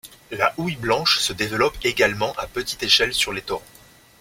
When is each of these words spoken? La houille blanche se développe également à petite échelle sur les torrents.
La 0.31 0.51
houille 0.57 0.77
blanche 0.77 1.19
se 1.19 1.31
développe 1.31 1.77
également 1.83 2.33
à 2.39 2.47
petite 2.47 2.81
échelle 2.81 3.13
sur 3.13 3.33
les 3.33 3.43
torrents. 3.43 3.61